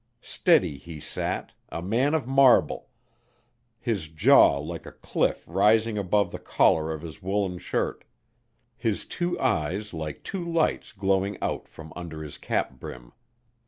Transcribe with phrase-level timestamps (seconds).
[0.23, 2.89] Steady he sat, a man of marble,
[3.79, 8.03] his jaw like a cliff rising above the collar of his woollen shirt,
[8.75, 13.13] his two eyes like two lights glowing out from under his cap brim.